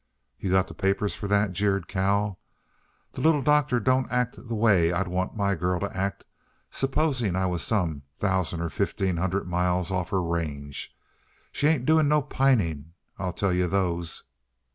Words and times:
"You 0.39 0.49
got 0.49 0.67
the 0.67 0.73
papers 0.73 1.13
for 1.13 1.27
that?" 1.27 1.51
jeered 1.53 1.87
Cal. 1.87 2.39
"The 3.11 3.21
Little 3.21 3.43
Doctor 3.43 3.79
don't 3.79 4.11
act 4.11 4.35
the 4.35 4.55
way 4.55 4.91
I'd 4.91 5.07
want 5.07 5.37
my 5.37 5.53
girl 5.53 5.79
t' 5.79 5.85
act, 5.93 6.25
supposin' 6.71 7.35
I 7.35 7.45
was 7.45 7.61
some 7.61 8.01
thousand 8.17 8.61
or 8.61 8.69
fifteen 8.69 9.17
hundred 9.17 9.47
miles 9.47 9.91
off 9.91 10.09
her 10.09 10.23
range. 10.23 10.97
She 11.51 11.67
ain't 11.67 11.85
doing 11.85 12.07
no 12.07 12.19
pining, 12.23 12.93
I 13.19 13.29
tell 13.29 13.53
yuh 13.53 13.67
those." 13.67 14.23